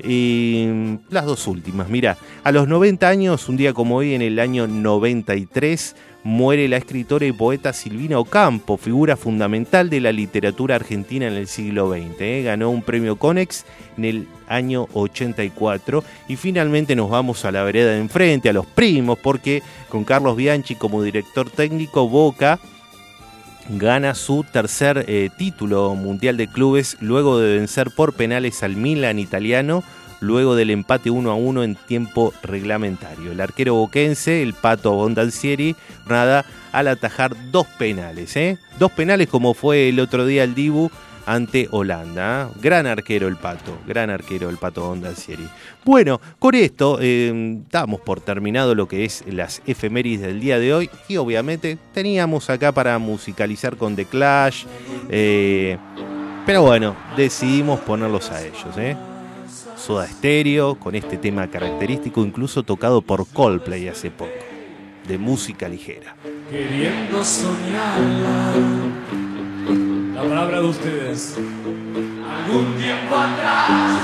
[0.04, 0.68] Y
[1.10, 4.68] las dos últimas, mira, a los 90 años, un día como hoy, en el año
[4.68, 5.96] 93,
[6.26, 11.48] muere la escritora y poeta Silvina Ocampo, figura fundamental de la literatura argentina en el
[11.48, 12.20] siglo XX.
[12.20, 12.42] ¿eh?
[12.44, 13.64] Ganó un premio Conex
[13.96, 18.66] en el año 84 y finalmente nos vamos a la vereda de enfrente, a los
[18.66, 22.60] primos, porque con Carlos Bianchi como director técnico, Boca
[23.70, 29.20] gana su tercer eh, título mundial de clubes luego de vencer por penales al Milan
[29.20, 29.84] italiano
[30.26, 33.32] luego del empate 1 a 1 en tiempo reglamentario.
[33.32, 35.76] El arquero boquense, el Pato Bondancieri,
[36.08, 38.58] nada al atajar dos penales, ¿eh?
[38.80, 40.90] Dos penales como fue el otro día el Dibu
[41.26, 42.50] ante Holanda.
[42.50, 42.60] ¿eh?
[42.62, 45.48] Gran arquero el Pato, gran arquero el Pato Bondancieri.
[45.84, 50.74] Bueno, con esto eh, damos por terminado lo que es las efemérides del día de
[50.74, 54.66] hoy y obviamente teníamos acá para musicalizar con The Clash,
[55.10, 55.78] eh,
[56.46, 59.15] pero bueno, decidimos ponerlos a ellos.
[59.86, 64.32] Soda Stereo, con este tema característico, incluso tocado por Coldplay hace poco,
[65.08, 66.16] de música ligera.
[66.50, 68.54] Queriendo soñarla,
[70.16, 71.38] la palabra de ustedes.
[71.38, 74.02] Algún tiempo atrás,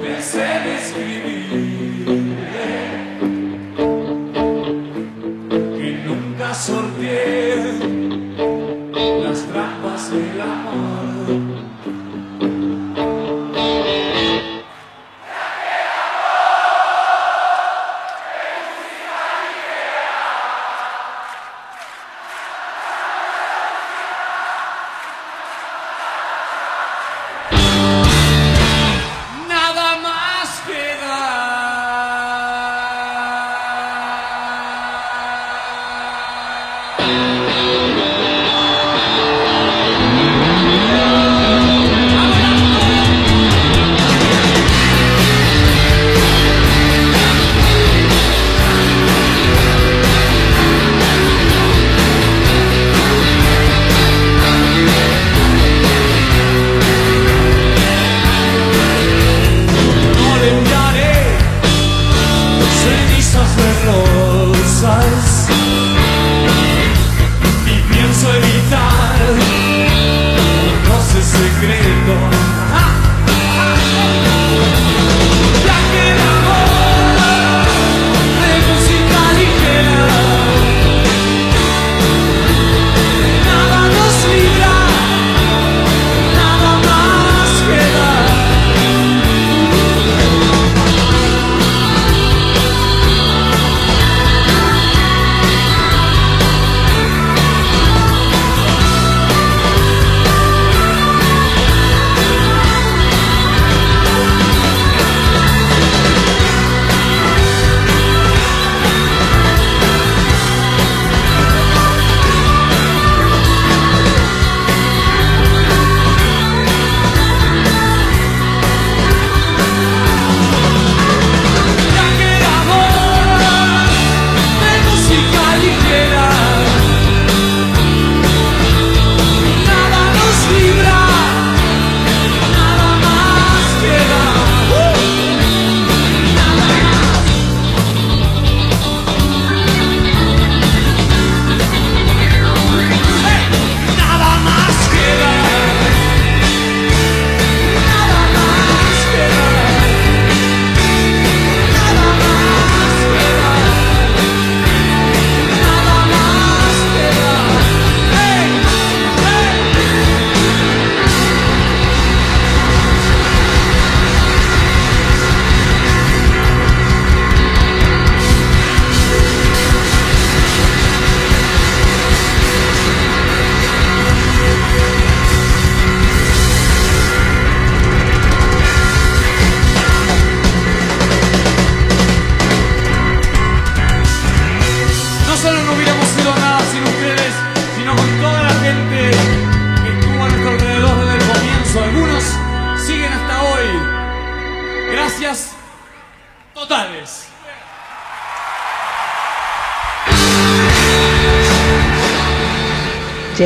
[0.00, 1.41] pensé en escribir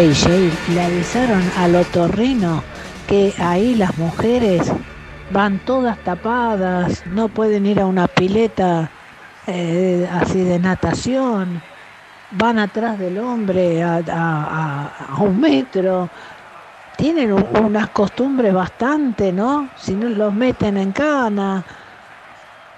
[0.07, 2.63] JJ, le avisaron al otorrino
[3.09, 4.73] que ahí las mujeres
[5.33, 8.89] van todas tapadas, no pueden ir a una pileta
[9.49, 11.61] eh, así de natación,
[12.31, 16.09] van atrás del hombre a, un metro,
[16.97, 19.71] tienen unas costumbres bastante, ¿no?
[19.77, 21.65] Si no los meten en cana.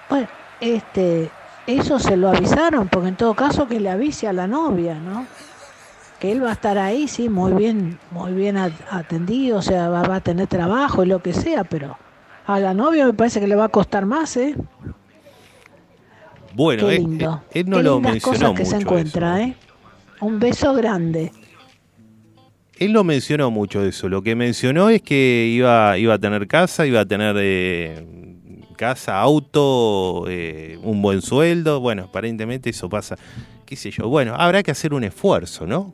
[0.09, 0.27] Bueno,
[0.59, 1.29] este,
[1.67, 5.27] eso se lo avisaron, porque en todo caso que le avise a la novia, ¿no?
[6.19, 9.87] Que él va a estar ahí, sí, muy bien, muy bien at- atendido, o sea,
[9.89, 11.97] va, va a tener trabajo y lo que sea, pero
[12.45, 14.55] a la novia me parece que le va a costar más, ¿eh?
[16.53, 17.43] Bueno, Qué lindo.
[17.51, 18.69] él no Qué lo lindas mencionó cosas que mucho.
[18.75, 19.49] se encuentra, eso.
[19.49, 19.55] ¿eh?
[20.21, 21.31] Un beso grande.
[22.77, 24.09] Él no mencionó mucho eso.
[24.09, 28.05] Lo que mencionó es que iba, iba a tener casa, iba a tener eh,
[28.77, 31.79] casa, auto, eh, un buen sueldo.
[31.81, 33.17] Bueno, aparentemente eso pasa.
[33.65, 34.07] ¿Qué sé yo?
[34.09, 35.93] Bueno, habrá que hacer un esfuerzo, ¿no?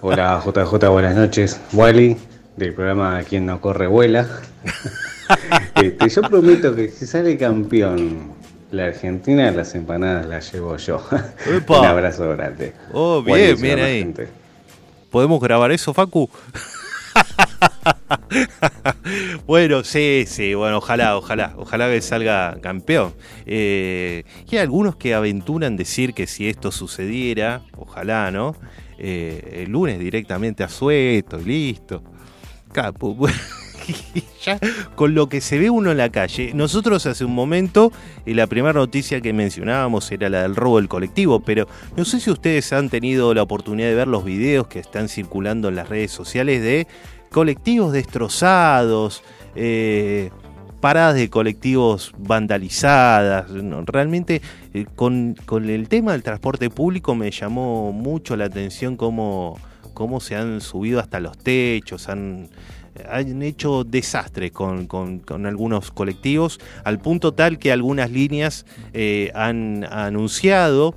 [0.00, 1.60] Hola JJ, buenas noches.
[1.72, 2.16] Wally,
[2.56, 4.28] del programa Quien no corre vuela.
[5.76, 8.34] Este, yo prometo que si sale campeón
[8.70, 11.02] la Argentina, las empanadas las llevo yo.
[11.68, 12.74] Un abrazo grande.
[12.92, 14.14] Oh, bien, bien ahí.
[15.10, 16.28] ¿Podemos grabar eso, Facu?
[19.46, 23.14] bueno, sí, sí, bueno, ojalá, ojalá, ojalá que salga campeón.
[23.46, 28.54] Eh, y hay algunos que aventuran decir que si esto sucediera, ojalá, ¿no?
[28.98, 32.02] Eh, el lunes directamente a sueto y listo.
[32.72, 33.16] Capo,
[34.44, 34.58] ya
[34.94, 36.52] con lo que se ve uno en la calle.
[36.54, 37.92] Nosotros hace un momento,
[38.24, 41.66] eh, la primera noticia que mencionábamos era la del robo del colectivo, pero
[41.96, 45.68] no sé si ustedes han tenido la oportunidad de ver los videos que están circulando
[45.68, 46.86] en las redes sociales de
[47.30, 49.22] colectivos destrozados,
[49.54, 50.30] eh,
[50.80, 53.50] paradas de colectivos vandalizadas.
[53.50, 54.42] No, realmente
[54.74, 55.36] eh, con,
[55.68, 59.58] el tema del transporte público me llamó mucho la atención cómo,
[59.94, 62.48] cómo se han subido hasta los techos, han,
[63.10, 69.84] han hecho desastres con, con- algunos colectivos, al punto tal que algunas líneas eh, han
[69.90, 70.94] anunciado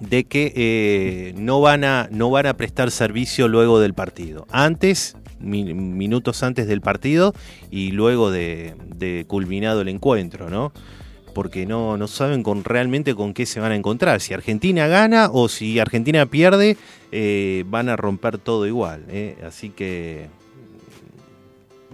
[0.00, 4.46] de que eh, no, van a, no van a prestar servicio luego del partido.
[4.50, 7.34] Antes, mi- minutos antes del partido
[7.70, 10.72] y luego de culminado el encuentro, ¿no?
[11.34, 14.20] Porque no, no saben con, realmente con qué se van a encontrar.
[14.20, 16.76] Si Argentina gana o si Argentina pierde,
[17.12, 19.04] eh, van a romper todo igual.
[19.08, 19.36] ¿eh?
[19.46, 20.28] Así que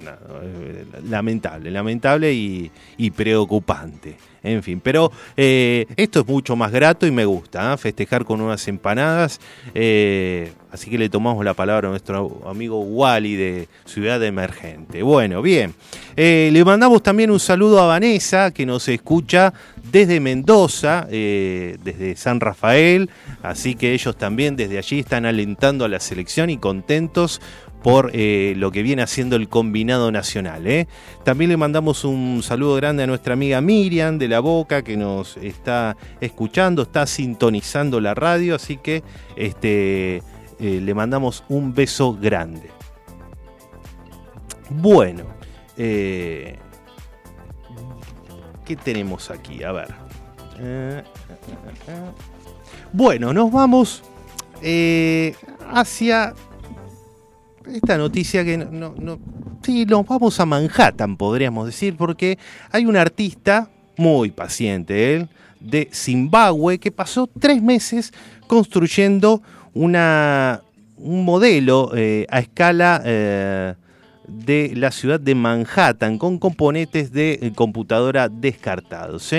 [0.07, 2.71] eh, lamentable, lamentable y,
[3.11, 4.17] preocupante.
[4.43, 7.77] En fin, pero eh, esto es mucho más grato y me gusta, ¿ah?
[7.79, 9.41] festejar con unas empanadas.
[9.75, 15.03] eh, así que le tomamos la palabra a nuestro amigo Wally de Ciudad Emergente.
[15.03, 15.73] Bueno, bien.
[16.17, 19.55] Eh, le mandamos también un saludo a Vanessa, que nos escucha
[19.91, 23.09] desde Mendoza, eh, desde San Rafael.
[23.43, 27.41] Así que ellos también desde allí están alentando a la selección y contentos
[27.85, 30.67] por eh, lo que viene haciendo el combinado nacional.
[30.67, 30.89] ¿eh?
[31.23, 35.37] También le mandamos un saludo grande a nuestra amiga Miriam de la Boca que nos
[35.37, 39.03] está escuchando, está sintonizando la radio, así que
[39.37, 42.71] este, eh, le mandamos un beso grande.
[44.71, 45.25] Bueno,
[45.77, 46.57] ¿qué
[48.83, 49.63] tenemos aquí?
[49.63, 49.95] A ver.
[52.95, 54.03] Bueno, nos vamos
[55.71, 56.33] hacia
[57.73, 59.19] esta noticia que no, no- no-
[59.63, 62.39] sí, nos vamos a Manhattan, podríamos decir, porque
[62.71, 65.29] hay un artista muy paciente, él,
[65.61, 68.13] de Zimbabue, que pasó tres meses
[68.47, 69.43] construyendo
[69.73, 70.61] una,
[70.99, 73.75] un modelo eh, a escala eh,
[74.29, 79.33] de la ciudad de Manhattan con componentes de eh, computadora descartados.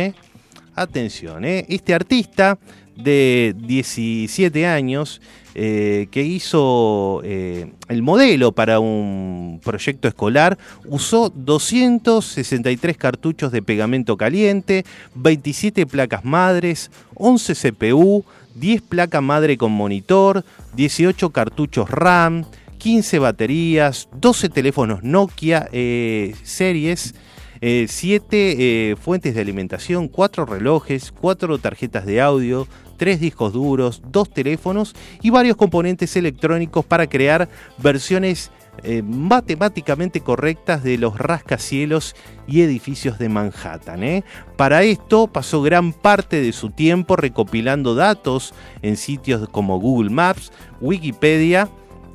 [0.73, 2.57] Atención, este artista
[2.95, 5.21] de 17 años
[5.57, 14.17] eh, que hizo eh, el modelo para un proyecto escolar, usó 263 cartuchos de pegamento
[14.17, 14.83] caliente,
[15.13, 18.25] 27 placas madres, 11 CPU,
[18.55, 20.43] 10 placas madre con monitor,
[20.75, 22.43] 18 cartuchos RAM,
[22.77, 27.15] 15 baterías, 12 teléfonos Nokia eh, series,
[27.61, 32.67] 7 fuentes de alimentación, 4 relojes, 4 tarjetas de audio,
[32.97, 38.51] 3 discos duros, 2 teléfonos y varios componentes electrónicos para crear versiones
[38.83, 42.15] eh, matemáticamente correctas de los rascacielos
[42.47, 44.03] y edificios de Manhattan.
[44.03, 44.23] ¿eh?
[44.57, 50.51] Para esto pasó gran parte de su tiempo recopilando datos en sitios como Google Maps,
[50.81, 51.69] Wikipedia,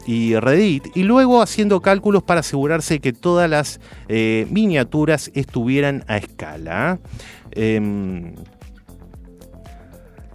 [0.07, 6.17] y Reddit y luego haciendo cálculos para asegurarse que todas las eh, miniaturas estuvieran a
[6.17, 6.99] escala.
[7.53, 8.35] Em,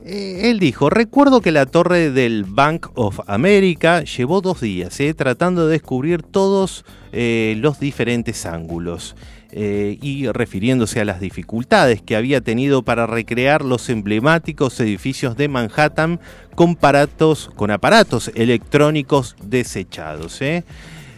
[0.08, 5.16] Eh, él dijo, recuerdo que la torre del Bank of America llevó dos días eh,
[5.16, 9.16] tratando de descubrir todos eh, los diferentes ángulos
[9.58, 16.20] y refiriéndose a las dificultades que había tenido para recrear los emblemáticos edificios de Manhattan
[16.56, 20.42] con aparatos, con aparatos electrónicos desechados.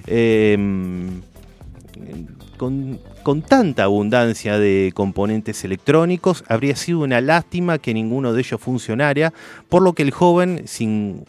[0.05, 1.21] Em,
[2.57, 8.61] con, con tanta abundancia de componentes electrónicos, habría sido una lástima que ninguno de ellos
[8.61, 9.33] funcionara,
[9.67, 11.25] por lo que el joven sin,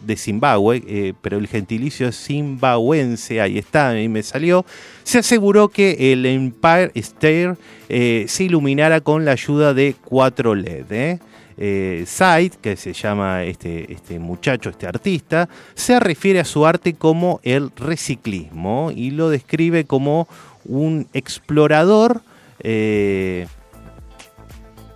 [0.00, 4.64] de Zimbabue, eh, pero el gentilicio es zimbabuense, ahí está, mí me salió,
[5.02, 7.56] se aseguró que el Empire State
[7.90, 11.18] eh, se iluminara con la ayuda de cuatro LED.
[11.56, 12.04] ¿Eh?
[12.60, 17.70] Que se llama este, este muchacho, este artista, se refiere a su arte como el
[17.76, 20.28] reciclismo y lo describe como
[20.64, 22.22] un explorador
[22.60, 23.46] eh,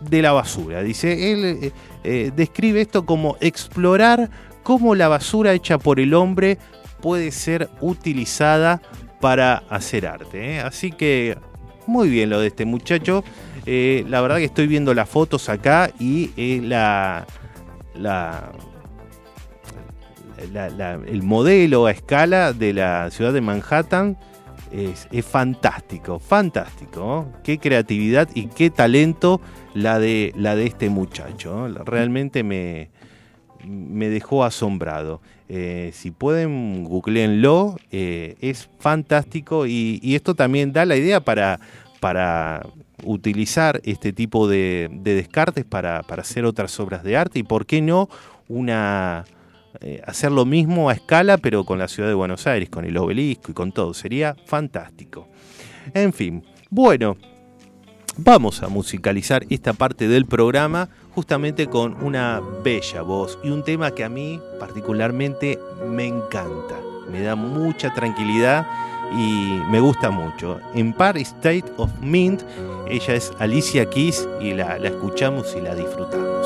[0.01, 0.83] de la basura.
[0.83, 1.73] Dice, él eh,
[2.05, 4.31] eh, describe esto como explorar
[4.63, 6.59] cómo la basura hecha por el hombre
[7.01, 8.81] puede ser utilizada
[9.21, 10.61] para hacer arte.
[10.61, 11.37] Así que
[11.87, 13.25] muy bien lo de este muchacho.
[13.67, 16.63] Eh, la verdad que estoy viendo las fotos acá y eh,
[21.09, 24.17] el modelo a escala de la ciudad de Manhattan
[24.71, 27.27] es, fantástico, fantástico.
[27.43, 29.41] Qué creatividad y qué talento
[29.75, 31.67] la de, la de este muchacho.
[31.85, 32.91] Realmente me,
[33.65, 35.21] me dejó asombrado.
[35.49, 37.77] Eh, si pueden, googleenlo.
[37.91, 41.59] es fantástico y, y esto también da la idea para,
[42.01, 42.63] para
[43.07, 47.81] utilizar este tipo de, de descartes para, hacer otras obras de arte y por qué
[47.81, 48.09] no
[48.49, 49.25] una
[49.81, 52.97] eh, hacer lo mismo a escala pero con la ciudad de Buenos Aires, con el
[52.97, 53.95] obelisco y con todo.
[53.95, 55.29] Sería fantástico.
[55.95, 57.17] En fin, bueno,
[58.17, 63.91] vamos a musicalizar esta parte del programa justamente con una bella voz y un tema
[63.93, 66.77] que a mí particularmente me encanta.
[67.11, 68.67] Me da mucha tranquilidad
[69.13, 70.61] y me gusta mucho.
[70.75, 72.43] Empire State of Mint,
[72.89, 76.37] ella es Alicia Keys y la, la escuchamos y la disfrutamos.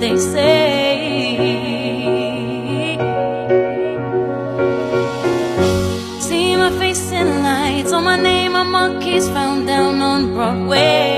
[0.00, 0.46] They say.
[6.20, 11.17] See my face in lights, on my name, my monkeys found down on Broadway.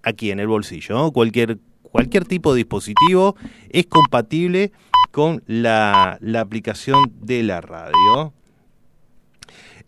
[0.03, 0.93] aquí en el bolsillo.
[0.95, 1.11] ¿no?
[1.11, 1.57] Cualquier,
[1.95, 3.37] cualquier tipo de dispositivo
[3.69, 4.73] es compatible
[5.11, 8.33] con la, aplicación de la radio.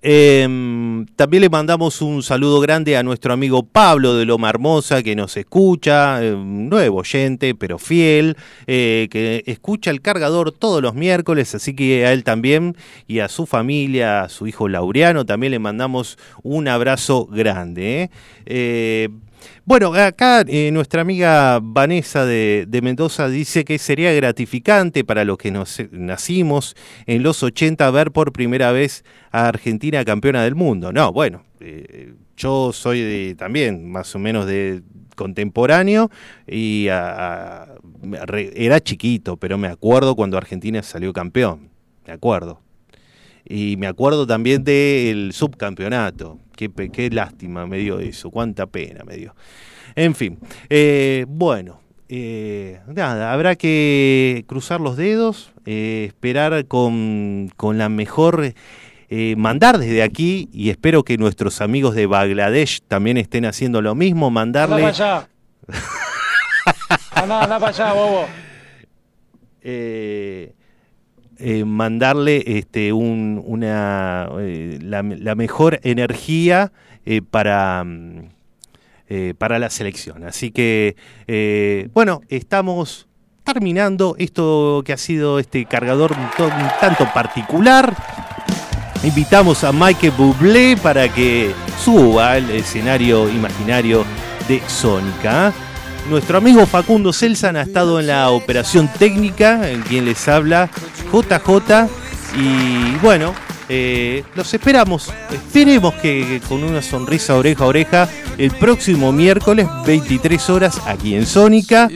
[0.01, 5.17] Em, también le mandamos un saludo grande a nuestro amigo Pablo de Loma Hermosa que
[5.17, 8.37] nos escucha, eh, nuevo oyente pero fiel,
[8.67, 13.27] eh, que escucha el cargador todos los miércoles, así que a él también y a
[13.27, 18.09] su familia, a su hijo Laureano, también le mandamos un abrazo grande.
[19.65, 25.51] Bueno, acá eh, nuestra amiga Vanessa de, Mendoza dice que sería gratificante para los que
[25.51, 26.75] nos, nacimos
[27.05, 30.93] en los 80 ver por primera vez a Argentina campeona del mundo.
[30.93, 34.81] No, bueno, eh, yo soy de, también más o menos de
[35.15, 36.11] contemporáneo
[36.47, 37.67] y era
[38.81, 41.69] chiquito, pero me acuerdo cuando Argentina salió campeón,
[42.05, 42.66] me acuerdo.
[43.49, 46.39] Y me acuerdo también del subcampeonato.
[46.55, 49.35] Qué, qué lástima me dio eso, cuánta pena me dio.
[49.95, 50.39] En fin,
[50.69, 51.79] eh, bueno,
[52.09, 58.53] eh, nada, habrá que cruzar los dedos, eh, esperar con, con la mejor...
[59.37, 64.27] mandar desde aquí, y espero que nuestros amigos de Bangladesh también estén haciendo lo mismo,
[64.27, 64.81] Anda mandarle...
[64.81, 65.29] para allá.
[67.15, 68.25] Anda, anda para allá, bobo.
[69.61, 70.53] eh,
[71.39, 75.03] eh, mandarle este, un- una, eh, la,
[75.35, 76.71] mejor energía
[77.05, 78.29] eh, para, mm,
[79.37, 80.23] para la selección.
[80.25, 80.97] Así que,
[81.93, 83.07] bueno, estamos
[83.45, 87.95] terminando esto que ha sido este cargador un tanto particular.
[89.03, 94.03] Invitamos a Mike Bublé para que suba al escenario imaginario
[94.49, 95.53] de Sónica.
[96.09, 100.69] Nuestro amigo Facundo Celsan ha estado en la operación técnica, en quien les habla
[101.11, 101.89] JJ.
[102.39, 103.33] Y bueno,
[103.67, 105.11] eh, los esperamos.
[105.31, 111.25] Esperemos que, con una sonrisa oreja a oreja el próximo miércoles, 23 horas, aquí en
[111.25, 111.89] Sónica.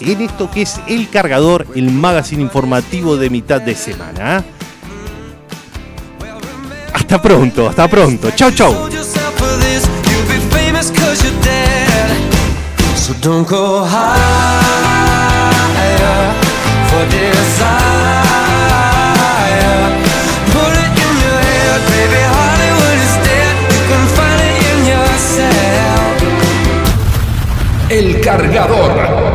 [0.00, 4.42] En esto que es El Cargador, el magazine informativo de mitad de semana.
[6.94, 8.30] Hasta pronto, hasta pronto.
[8.30, 8.88] Chau, chau.
[13.04, 13.84] So don't go.
[27.90, 29.33] El cargador.